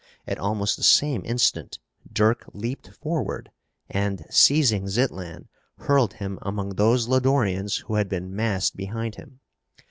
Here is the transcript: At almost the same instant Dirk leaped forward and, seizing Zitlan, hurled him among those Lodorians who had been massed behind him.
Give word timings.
At 0.25 0.39
almost 0.39 0.77
the 0.77 0.83
same 0.83 1.21
instant 1.25 1.77
Dirk 2.11 2.49
leaped 2.55 2.87
forward 2.89 3.51
and, 3.87 4.25
seizing 4.31 4.87
Zitlan, 4.87 5.47
hurled 5.77 6.13
him 6.15 6.39
among 6.41 6.69
those 6.69 7.07
Lodorians 7.07 7.81
who 7.81 7.93
had 7.93 8.09
been 8.09 8.35
massed 8.35 8.75
behind 8.75 9.13
him. 9.17 9.41